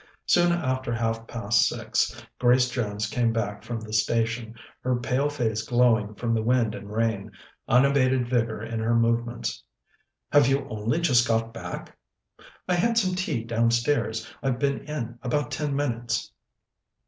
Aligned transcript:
Soon 0.25 0.51
after 0.51 0.91
half 0.91 1.27
past 1.27 1.67
six 1.69 2.19
Grace 2.39 2.71
Jones 2.71 3.05
came 3.07 3.31
back 3.31 3.61
from 3.63 3.79
the 3.79 3.93
station, 3.93 4.55
her 4.81 4.95
pale 4.99 5.29
face 5.29 5.61
glowing 5.61 6.15
from 6.15 6.33
the 6.33 6.41
wind 6.41 6.73
and 6.73 6.91
rain, 6.91 7.31
unabated 7.67 8.27
vigour 8.27 8.63
in 8.63 8.79
her 8.79 8.95
movements. 8.95 9.63
"Have 10.31 10.47
you 10.47 10.65
only 10.71 11.01
just 11.01 11.27
got 11.27 11.53
back?" 11.53 11.95
"I 12.67 12.73
had 12.73 12.97
some 12.97 13.13
tea 13.13 13.43
downstairs. 13.43 14.27
I've 14.41 14.57
been 14.57 14.79
in 14.85 15.19
about 15.21 15.51
ten 15.51 15.75
minutes." 15.75 16.31